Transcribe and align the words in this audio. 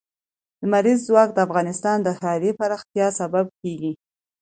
لمریز 0.61 0.99
ځواک 1.07 1.29
د 1.33 1.39
افغانستان 1.47 1.97
د 2.03 2.07
ښاري 2.19 2.51
پراختیا 2.59 3.07
سبب 3.19 3.45
کېږي. 3.61 3.93